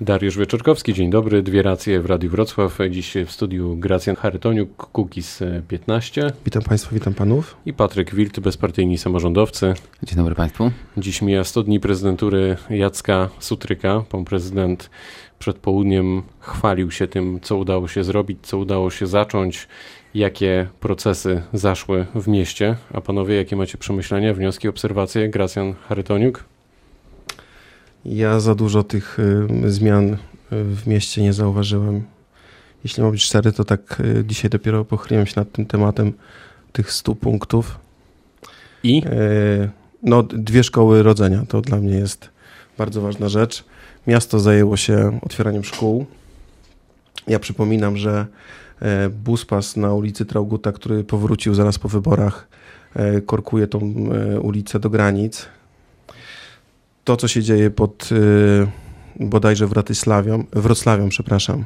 [0.00, 1.42] Dariusz Wieczorkowski, dzień dobry.
[1.42, 2.78] Dwie racje w Radiu Wrocław.
[2.90, 6.32] Dziś w studiu Gracjan Charytoniuk, Kukis 15.
[6.44, 7.56] Witam Państwa, witam Panów.
[7.66, 9.74] I Patryk Wilt, bezpartyjni samorządowcy.
[10.02, 10.70] Dzień dobry Państwu.
[10.96, 14.04] Dziś mija 100 dni prezydentury Jacka Sutryka.
[14.10, 14.90] Pan prezydent
[15.38, 19.68] przed południem chwalił się tym, co udało się zrobić, co udało się zacząć,
[20.14, 22.76] jakie procesy zaszły w mieście.
[22.94, 25.28] A panowie, jakie macie przemyślenia, wnioski, obserwacje?
[25.28, 26.44] Gracjan Charytoniuk?
[28.08, 29.18] Ja za dużo tych
[29.64, 30.16] y, zmian y,
[30.50, 32.02] w mieście nie zauważyłem.
[32.84, 36.12] Jeśli mam być szczery, to tak y, dzisiaj dopiero pochyliłem się nad tym tematem
[36.72, 37.78] tych 100 punktów.
[38.82, 39.02] I?
[40.02, 42.30] No, dwie szkoły rodzenia to dla mnie jest
[42.78, 43.64] bardzo ważna rzecz.
[44.06, 46.06] Miasto zajęło się otwieraniem szkół.
[47.26, 48.26] Ja przypominam, że
[49.24, 52.48] buspas na ulicy Trauguta, który powrócił zaraz po wyborach,
[53.26, 53.78] korkuje tą
[54.42, 55.48] ulicę do granic
[57.06, 58.66] to, co się dzieje pod y,
[59.20, 61.64] bodajże Wratysławią, Wrocławią, przepraszam,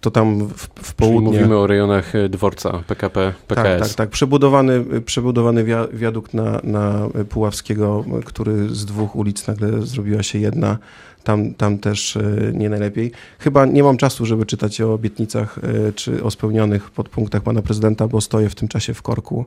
[0.00, 1.30] to tam w, w południe...
[1.30, 3.80] Czyli mówimy o rejonach y, dworca PKP, PKS.
[3.80, 4.10] Tak, tak, tak.
[4.10, 10.78] Przebudowany, przebudowany wiadukt na, na Puławskiego, który z dwóch ulic nagle zrobiła się jedna.
[11.24, 13.12] Tam, tam też y, nie najlepiej.
[13.38, 15.58] Chyba nie mam czasu, żeby czytać o obietnicach
[15.94, 19.44] czy o spełnionych podpunktach pana prezydenta, bo stoję w tym czasie w korku.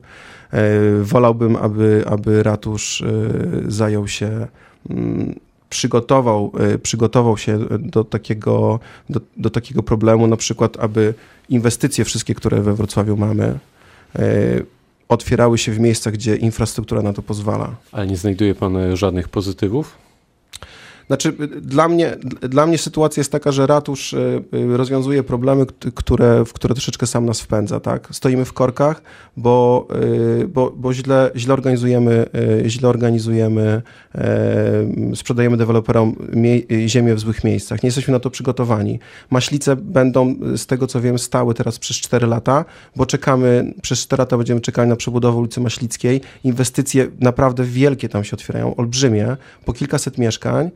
[1.02, 3.04] Wolałbym, aby, aby ratusz
[3.66, 4.46] zajął się
[5.70, 11.14] przygotował, e, przygotował się do takiego, do, do takiego problemu, na przykład, aby
[11.48, 13.58] inwestycje wszystkie, które we Wrocławiu mamy,
[14.18, 14.28] e,
[15.08, 17.76] otwierały się w miejscach, gdzie infrastruktura na to pozwala.
[17.92, 19.96] Ale nie znajduje pan e, żadnych pozytywów?
[21.08, 26.44] Znaczy, dla mnie, dla mnie sytuacja jest taka, że ratusz y, y, rozwiązuje problemy, które,
[26.44, 28.08] w które troszeczkę sam nas wpędza, tak?
[28.12, 29.02] Stoimy w korkach,
[29.36, 29.88] bo,
[30.42, 32.26] y, bo, bo źle, źle organizujemy,
[32.66, 33.82] źle organizujemy,
[35.14, 36.16] sprzedajemy deweloperom
[36.86, 37.82] ziemię w złych miejscach.
[37.82, 38.98] Nie jesteśmy na to przygotowani.
[39.30, 42.64] Maślice będą, z tego co wiem, stały teraz przez 4 lata,
[42.96, 46.20] bo czekamy, przez 4 lata będziemy czekali na przebudowę ulicy Maślickiej.
[46.44, 50.70] Inwestycje naprawdę wielkie tam się otwierają, olbrzymie, po kilkaset mieszkań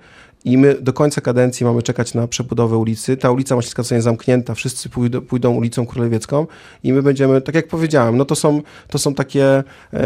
[0.44, 3.16] i my do końca kadencji mamy czekać na przebudowę ulicy.
[3.16, 6.47] Ta ulica Maślicka zostanie zamknięta, wszyscy pójdą, pójdą ulicą Królewiecką
[6.84, 10.04] i my będziemy, tak jak powiedziałem, no to są, to są takie e,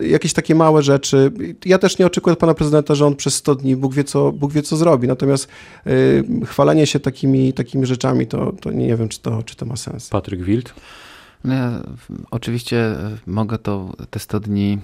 [0.00, 1.32] jakieś takie małe rzeczy.
[1.64, 4.32] Ja też nie oczekuję od pana prezydenta, że on przez 100 dni Bóg wie co,
[4.32, 5.08] Bóg wie, co zrobi.
[5.08, 5.48] Natomiast
[5.86, 5.90] e,
[6.46, 10.08] chwalenie się takimi, takimi rzeczami, to, to nie wiem, czy to, czy to ma sens.
[10.08, 10.74] Patryk Wild.
[11.44, 11.70] No ja
[12.30, 12.94] oczywiście
[13.26, 14.78] mogę to te 100 dni,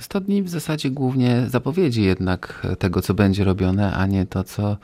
[0.00, 4.44] 100 e, dni w zasadzie głównie zapowiedzi jednak tego, co będzie robione, a nie to,
[4.44, 4.76] co,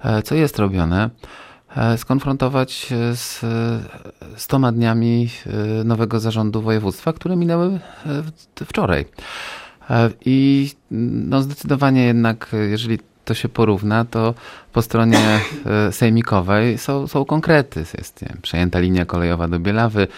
[0.00, 1.10] e, co jest robione,
[1.76, 3.44] e, skonfrontować z
[4.36, 5.28] 100 dniami
[5.84, 7.80] nowego zarządu województwa, które minęły
[8.64, 9.04] wczoraj.
[10.24, 14.34] I no zdecydowanie jednak, jeżeli to się porówna, to
[14.72, 15.18] po stronie
[15.66, 17.84] e, sejmikowej są, są konkrety.
[17.98, 20.08] Jest przejęta linia kolejowa do Bielawy,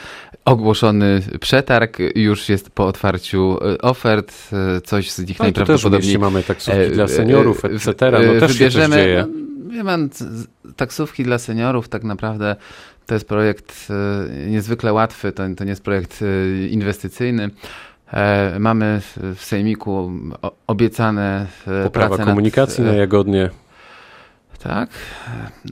[0.45, 4.33] ogłoszony przetarg, już jest po otwarciu e, ofert,
[4.77, 6.13] e, coś z nich no, najprawdopodobniej...
[6.13, 7.93] Też mamy taksówki dla seniorów, etc.
[8.11, 9.27] No też wybierzemy, się dzieje.
[9.29, 10.09] No, wie pan,
[10.77, 12.57] taksówki dla seniorów tak naprawdę
[13.07, 13.89] to jest projekt
[14.47, 16.25] niezwykle łatwy, to, to nie jest projekt
[16.71, 17.51] inwestycyjny.
[18.13, 19.01] E, mamy
[19.35, 20.13] w Sejmiku
[20.67, 23.51] obiecane e, Poprawa prace komunikacji nad, na Jagodnie.
[24.59, 24.91] Tak.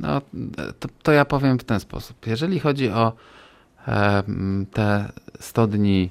[0.01, 0.21] No,
[0.81, 2.27] to, to, ja powiem w ten sposób.
[2.27, 3.13] Jeżeli chodzi o
[3.89, 4.23] e,
[4.73, 6.11] te 100 dni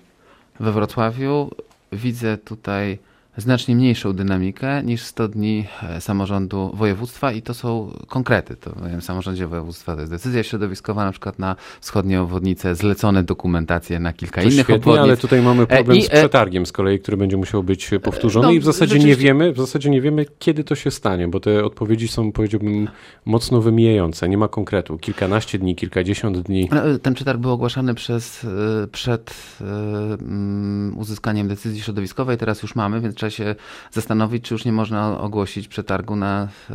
[0.60, 1.52] we Wrocławiu,
[1.92, 3.00] widzę tutaj
[3.38, 8.56] znacznie mniejszą dynamikę niż 100 dni e, samorządu województwa i to są konkrety.
[8.56, 14.00] To w samorządzie województwa to jest decyzja środowiskowa na przykład na wschodnie obwodnice, zlecone dokumentacje
[14.00, 15.04] na kilka to innych świetnie, obwodnic.
[15.04, 18.48] ale tutaj mamy e, problem I, z przetargiem z kolei, który będzie musiał być powtórzony
[18.48, 21.40] no, i w zasadzie nie wiemy, w zasadzie nie wiemy kiedy to się stanie, bo
[21.40, 22.88] te odpowiedzi są powiedziałbym
[23.26, 24.98] mocno wymijające, nie ma konkretu.
[24.98, 26.70] Kilkanaście dni, kilkadziesiąt dni.
[26.72, 28.48] No, ten przetarg był ogłaszany przez,
[28.92, 33.56] przed um, uzyskaniem decyzji środowiskowej, teraz już mamy, więc trzeba się
[33.92, 36.74] zastanowić, czy już nie można ogłosić przetargu na, e,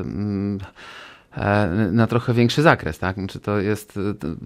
[0.00, 0.58] mm,
[1.36, 3.16] e, na trochę większy zakres, tak?
[3.28, 4.00] Czy to jest e,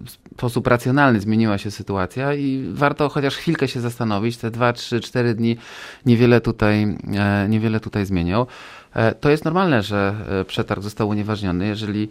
[0.05, 5.01] w sposób racjonalny zmieniła się sytuacja i warto chociaż chwilkę się zastanowić, te dwa, trzy,
[5.01, 5.57] cztery dni
[6.05, 6.97] niewiele tutaj,
[7.49, 8.45] niewiele tutaj zmienią.
[9.19, 10.15] To jest normalne, że
[10.47, 12.09] przetarg został unieważniony, jeżeli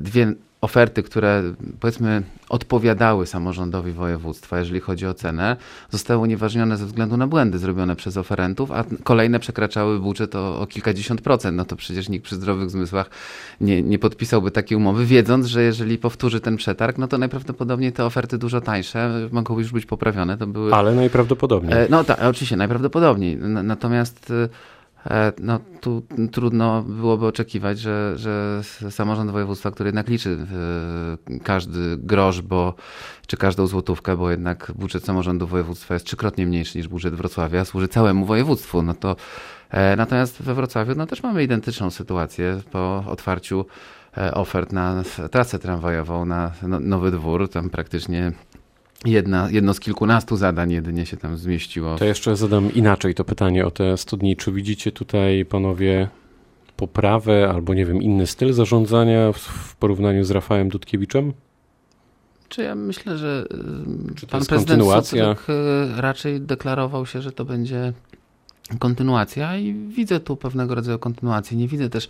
[0.00, 0.32] dwie
[0.66, 1.42] oferty, które
[1.80, 5.56] powiedzmy odpowiadały samorządowi województwa, jeżeli chodzi o cenę,
[5.90, 10.66] zostały unieważnione ze względu na błędy zrobione przez oferentów, a kolejne przekraczały budżet o, o
[10.66, 11.56] kilkadziesiąt procent.
[11.56, 13.10] No to przecież nikt przy zdrowych zmysłach
[13.60, 18.04] nie, nie podpisałby takiej umowy, wiedząc, że jeżeli powtórzy ten przetarg, no to najprawdopodobniej te
[18.04, 20.38] oferty dużo tańsze mogą już być poprawione.
[20.38, 20.74] To były...
[20.74, 21.72] Ale najprawdopodobniej.
[21.72, 23.36] E, no tak, oczywiście, najprawdopodobniej.
[23.62, 24.48] Natomiast E,
[25.40, 28.60] no tu trudno byłoby oczekiwać, że, że
[28.90, 30.46] samorząd województwa, który jednak liczy
[31.30, 32.74] e, każdy grosz, bo,
[33.26, 37.88] czy każdą złotówkę, bo jednak budżet samorządu województwa jest trzykrotnie mniejszy niż budżet Wrocławia, służy
[37.88, 39.16] całemu województwu, no to
[39.70, 43.66] e, natomiast we Wrocławiu no też mamy identyczną sytuację po otwarciu
[44.32, 48.32] ofert na trasę tramwajową, na no, Nowy Dwór, tam praktycznie
[49.04, 51.96] Jedna, jedno z kilkunastu zadań jedynie się tam zmieściło.
[51.96, 54.36] To jeszcze zadam inaczej to pytanie o te studnie.
[54.36, 56.08] Czy widzicie tutaj panowie
[56.76, 61.32] poprawę albo nie wiem, inny styl zarządzania w, porównaniu z Rafałem Dudkiewiczem?
[62.48, 63.46] Czy ja myślę, że
[64.10, 65.32] y, Czy pan prezydent kontynuacja?
[65.32, 67.92] Y, raczej deklarował się, że to będzie
[68.78, 71.56] kontynuacja i widzę tu pewnego rodzaju kontynuację.
[71.56, 72.08] Nie widzę też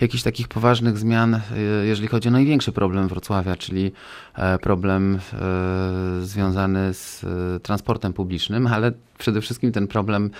[0.00, 1.40] jakichś takich poważnych zmian, e,
[1.84, 3.92] jeżeli chodzi o największy problem Wrocławia, czyli
[4.34, 7.26] e, problem e, związany z
[7.62, 10.30] transportem publicznym, ale przede wszystkim ten problem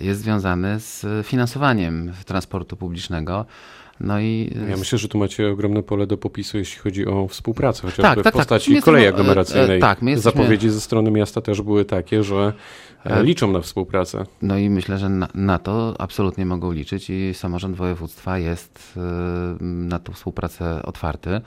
[0.00, 3.46] jest związany z finansowaniem transportu publicznego.
[4.00, 4.56] No i...
[4.68, 8.14] Ja myślę, że tu macie ogromne pole do popisu, jeśli chodzi o współpracę, chociażby tak,
[8.14, 8.34] tak, w tak.
[8.34, 8.84] postaci tak.
[8.84, 9.80] kolei aglomeracyjnej.
[9.80, 10.20] Tak, jesteśmy...
[10.20, 12.52] Zapowiedzi ze strony miasta też były takie, że
[13.06, 14.24] E, liczą na współpracę.
[14.42, 19.00] No i myślę, że na, na, to absolutnie mogą liczyć i samorząd województwa jest e,
[19.60, 21.40] na tą współpracę otwarty.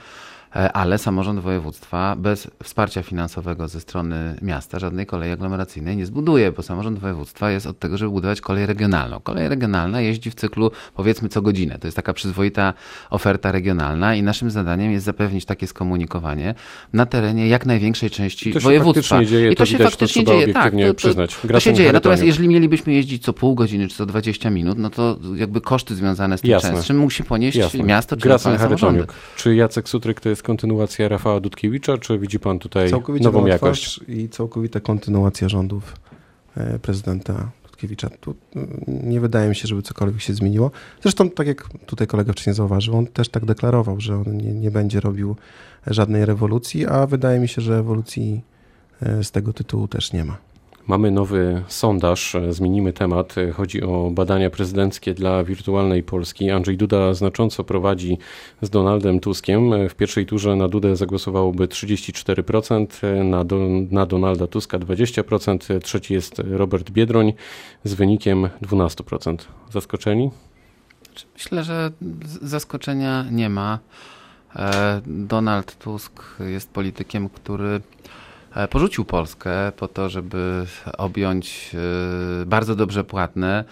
[0.55, 6.51] E, ale samorząd województwa bez wsparcia finansowego ze strony miasta żadnej kolei aglomeracyjnej nie zbuduje,
[6.51, 9.19] bo samorząd województwa jest od tego, żeby budować kolej regionalną.
[9.19, 11.77] Kolej regionalna jeździ w cyklu powiedzmy co godzinę.
[11.79, 12.73] To jest taka przyzwoita
[13.09, 16.55] oferta regionalna i naszym zadaniem jest zapewnić takie skomunikowanie
[16.93, 19.25] na terenie jak największej części to województwa.
[19.25, 20.73] Dzieje, I to, to się widać, faktycznie to dzieje, tak.
[20.87, 21.37] To, przyznać.
[21.51, 21.93] to się dzieje.
[21.93, 25.95] Natomiast jeżeli mielibyśmy jeździć co pół godziny czy co 20 minut, no to jakby koszty
[25.95, 26.71] związane z tym Jasne.
[26.71, 27.83] częstszym musi ponieść Jasne.
[27.83, 29.05] miasto czy lokalne samorządy.
[29.35, 33.99] Czy Jacek Sutryk to jest kontynuacja Rafała Dudkiewicza, czy widzi pan tutaj całkowicie nową jakość?
[34.07, 35.95] I całkowita kontynuacja rządów
[36.57, 38.09] e, prezydenta Dudkiewicza.
[38.09, 38.35] Tu
[38.87, 40.71] nie wydaje mi się, żeby cokolwiek się zmieniło.
[41.01, 44.71] Zresztą, tak jak tutaj kolega wcześniej zauważył, on też tak deklarował, że on nie, nie
[44.71, 45.35] będzie robił
[45.87, 48.41] żadnej rewolucji, a wydaje mi się, że rewolucji
[49.01, 50.37] e, z tego tytułu też nie ma.
[50.89, 53.35] Mamy nowy sondaż, zmienimy temat.
[53.53, 56.51] Chodzi o badania prezydenckie dla wirtualnej Polski.
[56.51, 58.17] Andrzej Duda znacząco prowadzi
[58.61, 59.89] z Donaldem Tuskiem.
[59.89, 63.57] W pierwszej turze na Dudę zagłosowałoby 34%, na, do,
[63.91, 67.33] na Donalda Tuska 20%, trzeci jest Robert Biedroń
[67.83, 69.37] z wynikiem 12%.
[69.71, 70.31] Zaskoczeni?
[71.33, 71.91] Myślę, że
[72.41, 73.79] zaskoczenia nie ma.
[74.55, 77.81] E, Donald Tusk jest politykiem, który E,
[78.69, 80.65] porzucił Polskę po to, żeby
[80.97, 81.71] objąć
[82.41, 83.63] e, bardzo dobrze płatne,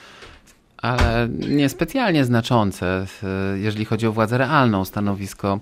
[0.77, 5.59] ale niespecjalnie znaczące, e, jeżeli chodzi o władzę realną, stanowisko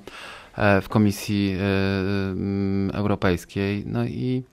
[0.81, 1.57] w Komisji
[2.93, 3.83] Europejskiej.
[3.85, 4.43] No i,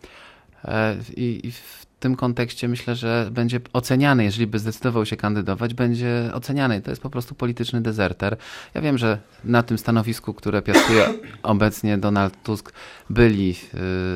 [1.17, 6.81] i w tym kontekście myślę, że będzie oceniany, jeżeli by zdecydował się kandydować, będzie oceniany.
[6.81, 8.37] To jest po prostu polityczny dezerter.
[8.75, 11.09] Ja wiem, że na tym stanowisku, które piastuje
[11.43, 12.73] obecnie Donald Tusk,
[13.11, 13.55] byli y,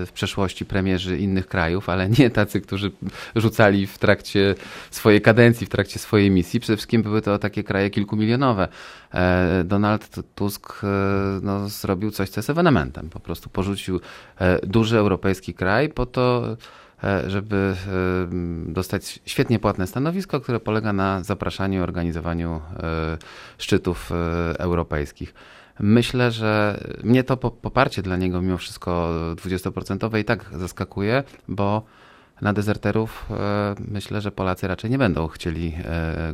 [0.06, 2.90] w przeszłości premierzy innych krajów, ale nie tacy, którzy
[3.36, 4.54] rzucali w trakcie
[4.90, 6.60] swojej kadencji, w trakcie swojej misji.
[6.60, 8.68] Przede wszystkim były to takie kraje kilkumilionowe.
[9.14, 10.86] E, Donald Tusk e,
[11.42, 13.10] no, zrobił coś, co jest ewenementem.
[13.10, 14.00] Po prostu porzucił
[14.40, 16.56] e, duży europejski kraj po to,
[17.26, 23.18] żeby e, dostać świetnie płatne stanowisko, które polega na zapraszaniu i organizowaniu e,
[23.58, 24.10] szczytów
[24.58, 25.34] europejskich.
[25.80, 31.82] Myślę, że mnie to poparcie dla niego mimo wszystko 20% i tak zaskakuje, bo
[32.40, 33.26] na dezerterów
[33.88, 35.74] myślę, że Polacy raczej nie będą chcieli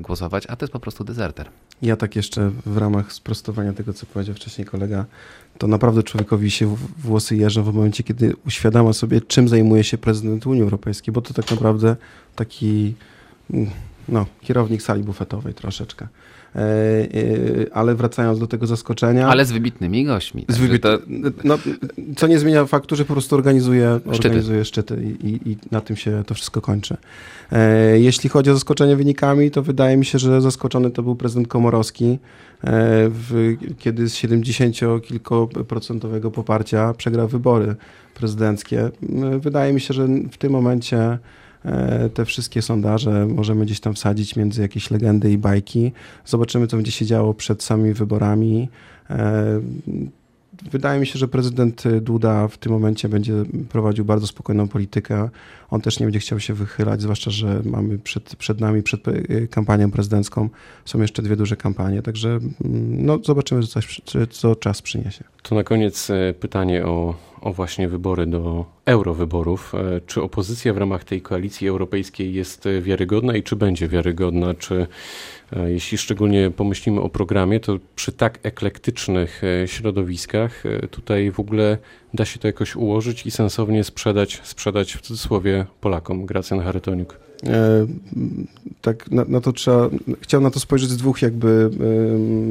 [0.00, 1.48] głosować, a to jest po prostu dezerter.
[1.82, 5.04] Ja tak jeszcze w ramach sprostowania tego, co powiedział wcześniej kolega,
[5.58, 10.46] to naprawdę człowiekowi się włosy jeżą w momencie, kiedy uświadamia sobie, czym zajmuje się prezydent
[10.46, 11.96] Unii Europejskiej, bo to tak naprawdę
[12.36, 12.94] taki
[13.50, 13.70] mm,
[14.08, 16.08] no, kierownik sali bufetowej troszeczkę.
[16.56, 17.06] E, e,
[17.72, 19.28] ale wracając do tego zaskoczenia.
[19.28, 20.44] Ale z wybitnymi gośćmi.
[20.48, 20.82] Z wybit...
[20.82, 20.98] to...
[21.44, 21.58] no,
[22.16, 25.80] co nie zmienia faktu, że po prostu organizuje szczyty, organizuje szczyty i, i, i na
[25.80, 26.96] tym się to wszystko kończy.
[27.52, 31.48] E, jeśli chodzi o zaskoczenie wynikami, to wydaje mi się, że zaskoczony to był prezydent
[31.48, 32.18] Komorowski,
[33.08, 37.76] w, kiedy z 70-kilkoprocentowego poparcia przegrał wybory
[38.14, 38.90] prezydenckie.
[39.38, 41.18] Wydaje mi się, że w tym momencie
[42.14, 45.92] te wszystkie sondaże możemy gdzieś tam wsadzić między jakieś legendy i bajki.
[46.24, 48.68] Zobaczymy, co będzie się działo przed samymi wyborami.
[49.10, 49.60] E,
[50.70, 53.34] wydaje mi się, że prezydent Duda w tym momencie będzie
[53.68, 55.28] prowadził bardzo spokojną politykę.
[55.70, 59.00] On też nie będzie chciał się wychylać, zwłaszcza, że mamy przed, przed nami, przed
[59.50, 60.48] kampanią prezydencką
[60.84, 62.50] są jeszcze dwie duże kampanie, także mm,
[63.06, 64.00] no, zobaczymy, co, coś,
[64.30, 65.24] co czas przyniesie.
[65.42, 69.74] To na koniec e, pytanie o o właśnie wybory do eurowyborów.
[69.74, 74.54] E, czy opozycja w ramach tej koalicji europejskiej jest wiarygodna i czy będzie wiarygodna?
[74.54, 74.86] Czy
[75.52, 81.78] e, jeśli szczególnie pomyślimy o programie, to przy tak eklektycznych e, środowiskach tutaj w ogóle
[82.14, 86.26] da się to jakoś ułożyć i sensownie sprzedać, sprzedać w cudzysłowie Polakom?
[86.26, 87.31] Gracjan Charytoniuk.
[87.46, 87.86] E,
[88.80, 91.70] tak na, na, to trzeba, chciałem na to spojrzeć z dwóch jakby,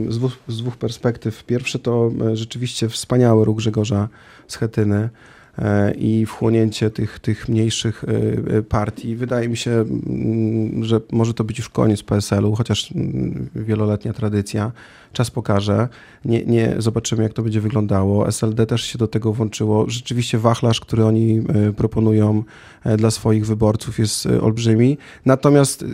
[0.10, 1.44] z dwóch, z dwóch perspektyw.
[1.44, 4.10] Pierwsze to e, rzeczywiście wspaniały ruch Grzegorza
[4.48, 5.10] Schetyny,
[5.98, 9.15] i wchłonięcie tych, tych mniejszych e, e, partii.
[9.15, 14.72] Wydaje mi się, mm, że może to być już koniec PSL-u, chociaż mm, wieloletnia tradycja.
[15.13, 15.88] Czas pokaże.
[16.25, 18.27] Nie, nie zobaczymy, jak to będzie wyglądało.
[18.27, 19.86] SLD też się do tego włączyło.
[19.89, 21.43] Rzeczywiście wachlarz, który oni
[21.77, 22.43] proponują
[22.98, 24.98] dla swoich wyborców jest olbrzymi.
[25.25, 25.86] Natomiast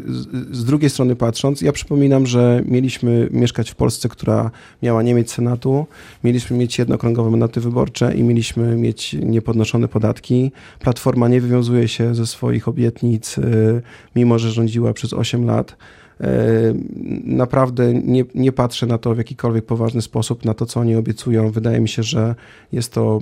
[0.52, 4.52] z drugiej strony patrząc, ja przypominam, że mieliśmy mieszkać w Polsce, która
[4.84, 5.88] miała nie mieć Senatu,
[6.24, 10.52] mieliśmy mieć jednokrągowe mandaty wyborcze i mieliśmy mieć nie podnoszone podatki.
[10.80, 13.82] Platforma nie wywiązuje się ze swoich obietnic, y,
[14.16, 15.72] mimo że rządziła przez 8 lat.
[15.72, 16.26] Y,
[17.24, 21.52] naprawdę nie, nie patrzę na to w jakikolwiek poważny sposób, na to, co oni obiecują.
[21.52, 22.36] Wydaje mi się, że
[22.72, 23.20] jest to,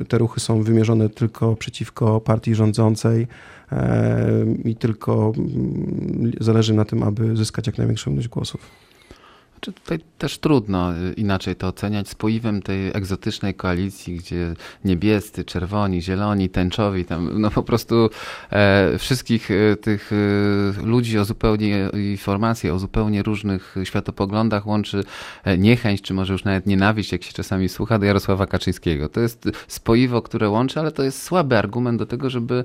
[0.00, 3.26] y, te ruchy są wymierzone tylko przeciwko partii rządzącej
[4.64, 8.87] i tylko mm, zależy na tym, aby zyskać jak największą ilość głosów.
[9.60, 12.08] Czy tutaj też trudno y, inaczej to oceniać.
[12.08, 18.10] Z poiwem tej egzotycznej koalicji, gdzie niebiescy, czerwoni, zieloni, tęczowi, tam no po prostu
[18.50, 25.04] e, wszystkich e, tych e, ludzi o zupełnie informacje o zupełnie różnych światopoglądach łączy
[25.44, 29.08] e, niechęć, czy może już nawet nienawiść, jak się czasami słucha, do Jarosława Kaczyńskiego.
[29.08, 32.64] To jest spoiwo, które łączy, ale to jest słaby argument do tego, żeby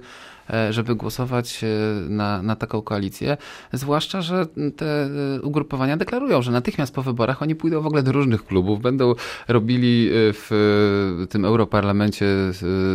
[0.69, 1.67] żeby głosować e,
[2.09, 3.37] na, na taką koalicję.
[3.73, 4.45] Zwłaszcza, że
[4.77, 8.81] te e, ugrupowania deklarują, że natychmiast po wyborach oni pójdą w ogóle do różnych klubów,
[8.81, 9.15] będą
[9.47, 12.25] robili w tym Europarlamencie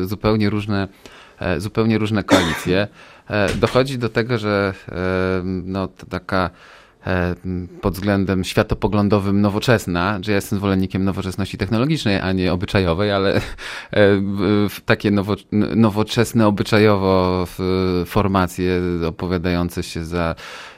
[0.05, 0.89] zupełnie różne
[1.59, 2.89] zupełnie różne koalicje.
[3.61, 4.75] Dochodzi do tego, że
[5.65, 6.88] no, taka E,
[7.81, 13.41] pod względem światopoglądowym nowoczesna, że ja jestem zwolennikiem nowoczesności technologicznej, a nie obyczajowej, ale e,
[14.85, 15.35] takie nowo,
[15.77, 17.47] nowoczesne obyczajowo
[18.07, 20.35] formacje opowiadające się za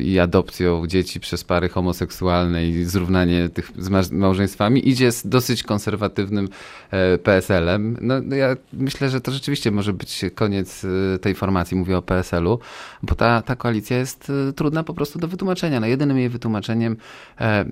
[0.00, 6.48] i adopcją dzieci przez pary homoseksualne i zrównanie tych z małżeństwami idzie z dosyć konserwatywnym
[6.90, 7.96] e, PSL-em.
[8.00, 10.84] No, no, ja myślę, że to rzeczywiście może być koniec
[11.14, 12.58] e, tej formacji, mówię o PSL-u,
[13.02, 15.80] bo ta, ta koalicja jest trudna po prostu do wytłumaczenia.
[15.80, 16.96] No, jedynym jej wytłumaczeniem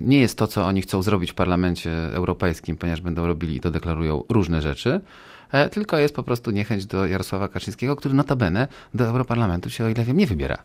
[0.01, 3.71] nie jest to, co oni chcą zrobić w Parlamencie Europejskim, ponieważ będą robili i to
[3.71, 5.01] deklarują różne rzeczy,
[5.71, 10.03] tylko jest po prostu niechęć do Jarosława Kaczyńskiego, który notabene do Europarlamentu się, o ile
[10.03, 10.57] wiem, nie wybiera.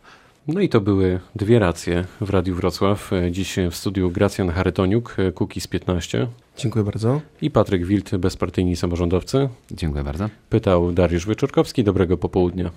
[0.47, 3.11] No i to były dwie racje w Radiu Wrocław.
[3.31, 5.15] Dziś w studiu Gracjan Charytoniuk,
[5.61, 6.27] z 15.
[6.57, 7.21] Dziękuję bardzo.
[7.41, 9.49] I Patryk Wilt, bezpartyjni samorządowcy.
[9.71, 10.29] Dziękuję bardzo.
[10.49, 11.83] Pytał Dariusz Wyczorkowski.
[11.83, 12.71] Dobrego popołudnia.